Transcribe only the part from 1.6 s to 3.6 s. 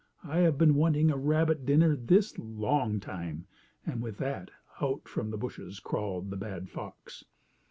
dinner this long time,"